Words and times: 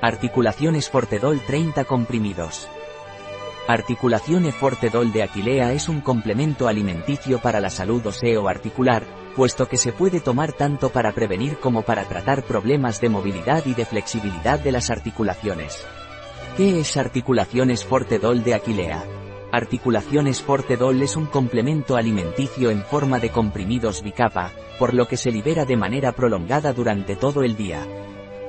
Articulaciones 0.00 0.88
Fortedol 0.88 1.40
30 1.44 1.84
comprimidos. 1.84 2.68
Articulaciones 3.66 4.54
Fortedol 4.54 5.12
de 5.12 5.24
Aquilea 5.24 5.72
es 5.72 5.88
un 5.88 6.02
complemento 6.02 6.68
alimenticio 6.68 7.40
para 7.40 7.58
la 7.58 7.68
salud 7.68 8.06
oseo-articular, 8.06 9.02
puesto 9.34 9.66
que 9.66 9.76
se 9.76 9.92
puede 9.92 10.20
tomar 10.20 10.52
tanto 10.52 10.90
para 10.90 11.10
prevenir 11.10 11.58
como 11.58 11.82
para 11.82 12.04
tratar 12.04 12.44
problemas 12.44 13.00
de 13.00 13.08
movilidad 13.08 13.66
y 13.66 13.74
de 13.74 13.84
flexibilidad 13.86 14.60
de 14.60 14.70
las 14.70 14.88
articulaciones. 14.88 15.84
¿Qué 16.56 16.78
es 16.78 16.96
Articulaciones 16.96 17.84
Fortedol 17.84 18.44
de 18.44 18.54
Aquilea? 18.54 19.02
Articulaciones 19.50 20.42
Fortedol 20.42 21.02
es 21.02 21.16
un 21.16 21.26
complemento 21.26 21.96
alimenticio 21.96 22.70
en 22.70 22.84
forma 22.84 23.18
de 23.18 23.30
comprimidos 23.30 24.04
bicapa, 24.04 24.52
por 24.78 24.94
lo 24.94 25.08
que 25.08 25.16
se 25.16 25.32
libera 25.32 25.64
de 25.64 25.76
manera 25.76 26.12
prolongada 26.12 26.72
durante 26.72 27.16
todo 27.16 27.42
el 27.42 27.56
día. 27.56 27.84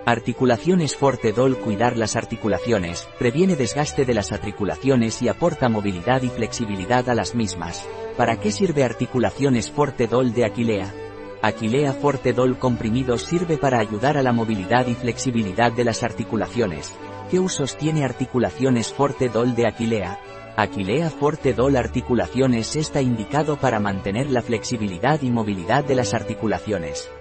Articulaciones 0.09 0.95
Fortedol 0.95 1.59
Cuidar 1.59 1.95
las 1.95 2.15
articulaciones, 2.15 3.07
previene 3.19 3.55
desgaste 3.55 4.05
de 4.05 4.15
las 4.15 4.31
articulaciones 4.31 5.21
y 5.21 5.27
aporta 5.27 5.69
movilidad 5.69 6.23
y 6.23 6.29
flexibilidad 6.29 7.07
a 7.09 7.13
las 7.13 7.35
mismas. 7.35 7.87
¿Para 8.17 8.39
qué 8.39 8.51
sirve 8.51 8.83
Articulaciones 8.83 9.69
Fortedol 9.69 10.33
de 10.33 10.45
Aquilea? 10.45 10.91
Aquilea 11.43 11.93
Fortedol 11.93 12.57
comprimidos 12.57 13.21
sirve 13.21 13.59
para 13.59 13.77
ayudar 13.77 14.17
a 14.17 14.23
la 14.23 14.33
movilidad 14.33 14.87
y 14.87 14.95
flexibilidad 14.95 15.71
de 15.71 15.83
las 15.83 16.01
articulaciones. 16.01 16.91
¿Qué 17.29 17.39
usos 17.39 17.77
tiene 17.77 18.03
Articulaciones 18.03 18.91
Fortedol 18.91 19.53
de 19.53 19.67
Aquilea? 19.67 20.19
Aquilea 20.57 21.11
Fortedol 21.11 21.75
Articulaciones 21.75 22.75
está 22.75 22.99
indicado 22.99 23.57
para 23.57 23.79
mantener 23.79 24.31
la 24.31 24.41
flexibilidad 24.41 25.21
y 25.21 25.29
movilidad 25.29 25.83
de 25.83 25.93
las 25.93 26.15
articulaciones. 26.15 27.11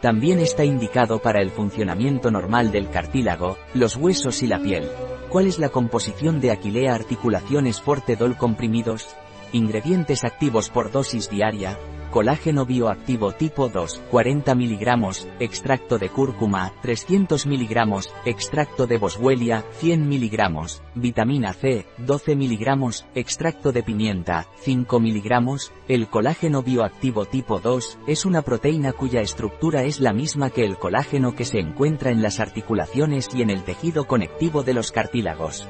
También 0.00 0.38
está 0.38 0.64
indicado 0.64 1.18
para 1.18 1.42
el 1.42 1.50
funcionamiento 1.50 2.30
normal 2.30 2.72
del 2.72 2.88
cartílago, 2.88 3.58
los 3.74 3.96
huesos 3.96 4.42
y 4.42 4.46
la 4.46 4.58
piel. 4.58 4.88
¿Cuál 5.28 5.46
es 5.46 5.58
la 5.58 5.68
composición 5.68 6.40
de 6.40 6.50
Aquilea 6.50 6.94
articulaciones 6.94 7.82
Fortedol 7.82 8.36
comprimidos? 8.36 9.14
Ingredientes 9.52 10.24
activos 10.24 10.70
por 10.70 10.90
dosis 10.90 11.28
diaria, 11.28 11.78
Colágeno 12.10 12.66
bioactivo 12.66 13.30
tipo 13.30 13.68
2, 13.68 14.02
40 14.10 14.54
mg, 14.56 15.28
extracto 15.38 15.96
de 15.96 16.08
cúrcuma, 16.08 16.72
300 16.82 17.46
mg, 17.46 18.00
extracto 18.24 18.88
de 18.88 18.98
boswellia, 18.98 19.64
100 19.78 20.08
mg, 20.08 20.66
vitamina 20.96 21.52
C, 21.52 21.86
12 21.98 22.34
mg, 22.34 23.04
extracto 23.14 23.70
de 23.70 23.84
pimienta, 23.84 24.48
5 24.60 24.98
mg. 24.98 25.70
El 25.86 26.08
colágeno 26.08 26.64
bioactivo 26.64 27.26
tipo 27.26 27.60
2 27.60 27.98
es 28.08 28.24
una 28.26 28.42
proteína 28.42 28.92
cuya 28.92 29.20
estructura 29.20 29.84
es 29.84 30.00
la 30.00 30.12
misma 30.12 30.50
que 30.50 30.64
el 30.64 30.78
colágeno 30.78 31.36
que 31.36 31.44
se 31.44 31.60
encuentra 31.60 32.10
en 32.10 32.22
las 32.22 32.40
articulaciones 32.40 33.28
y 33.32 33.42
en 33.42 33.50
el 33.50 33.62
tejido 33.62 34.08
conectivo 34.08 34.64
de 34.64 34.74
los 34.74 34.90
cartílagos. 34.90 35.68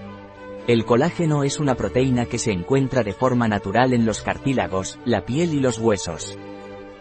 El 0.70 0.84
colágeno 0.84 1.42
es 1.42 1.58
una 1.58 1.74
proteína 1.74 2.26
que 2.26 2.38
se 2.38 2.52
encuentra 2.52 3.02
de 3.02 3.12
forma 3.12 3.48
natural 3.48 3.92
en 3.92 4.06
los 4.06 4.22
cartílagos, 4.22 5.00
la 5.04 5.26
piel 5.26 5.52
y 5.52 5.58
los 5.58 5.80
huesos. 5.80 6.38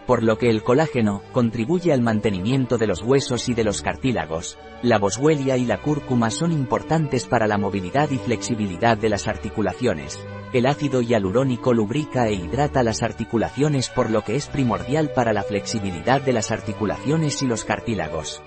Por 0.08 0.24
lo 0.24 0.38
que 0.38 0.50
el 0.50 0.64
colágeno 0.64 1.22
contribuye 1.30 1.92
al 1.92 2.02
mantenimiento 2.02 2.78
de 2.78 2.88
los 2.88 3.00
huesos 3.00 3.48
y 3.48 3.54
de 3.54 3.62
los 3.62 3.80
cartílagos. 3.80 4.58
La 4.82 4.98
boswellia 4.98 5.56
y 5.56 5.66
la 5.66 5.80
cúrcuma 5.80 6.32
son 6.32 6.50
importantes 6.50 7.26
para 7.26 7.46
la 7.46 7.58
movilidad 7.58 8.10
y 8.10 8.18
flexibilidad 8.18 8.98
de 8.98 9.08
las 9.08 9.28
articulaciones. 9.28 10.18
El 10.52 10.66
ácido 10.66 11.00
hialurónico 11.00 11.72
lubrica 11.72 12.26
e 12.26 12.34
hidrata 12.34 12.82
las 12.82 13.04
articulaciones 13.04 13.88
por 13.88 14.10
lo 14.10 14.22
que 14.22 14.34
es 14.34 14.48
primordial 14.48 15.12
para 15.14 15.32
la 15.32 15.44
flexibilidad 15.44 16.20
de 16.20 16.32
las 16.32 16.50
articulaciones 16.50 17.40
y 17.42 17.46
los 17.46 17.64
cartílagos. 17.64 18.42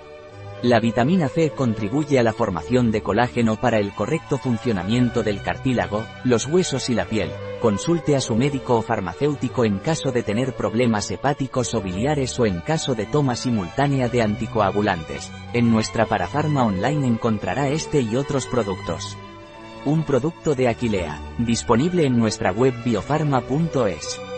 La 0.64 0.80
vitamina 0.80 1.28
C 1.28 1.50
contribuye 1.50 2.18
a 2.18 2.24
la 2.24 2.32
formación 2.32 2.90
de 2.90 3.04
colágeno 3.04 3.58
para 3.58 3.80
el 3.80 3.94
correcto 3.94 4.38
funcionamiento 4.38 5.22
del 5.22 5.42
cartílago, 5.42 6.06
los 6.24 6.48
huesos 6.48 6.90
y 6.90 6.94
la 6.94 7.04
piel. 7.04 7.30
Consulte 7.60 8.16
a 8.16 8.22
su 8.22 8.34
médico 8.38 8.78
o 8.78 8.82
farmacéutico 8.82 9.66
en 9.66 9.80
caso 9.80 10.14
de 10.14 10.24
tener 10.24 10.56
problemas 10.56 11.12
hepáticos 11.12 11.74
o 11.76 11.82
biliares 11.82 12.40
o 12.40 12.46
en 12.46 12.62
caso 12.62 12.96
de 12.96 13.06
toma 13.06 13.36
simultánea 13.36 14.08
de 14.08 14.22
anticoagulantes. 14.22 15.30
En 15.52 15.70
nuestra 15.70 16.06
parafarma 16.06 16.64
online 16.64 17.08
encontrará 17.08 17.68
este 17.68 18.00
y 18.00 18.16
otros 18.16 18.46
productos. 18.46 19.18
Un 19.84 20.04
producto 20.04 20.56
de 20.56 20.70
Aquilea, 20.70 21.20
disponible 21.40 22.06
en 22.06 22.18
nuestra 22.18 22.54
web 22.54 22.74
biofarma.es. 22.86 24.33